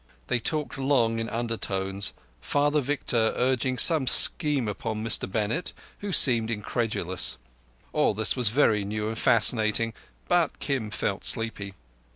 They 0.29 0.39
talked 0.39 0.79
long 0.79 1.19
in 1.19 1.29
undertones, 1.29 2.13
Father 2.39 2.81
Victor 2.81 3.33
urging 3.35 3.77
some 3.77 4.07
scheme 4.07 4.67
on 4.67 5.03
Mr 5.03 5.31
Bennett, 5.31 5.73
who 5.99 6.11
seemed 6.11 6.49
incredulous. 6.49 7.37
All 7.93 8.15
this 8.15 8.35
was 8.35 8.49
very 8.49 8.83
new 8.83 9.09
and 9.09 9.17
fascinating, 9.19 9.93
but 10.27 10.57
Kim 10.59 10.89
felt 10.89 11.23
sleepy. 11.23 11.75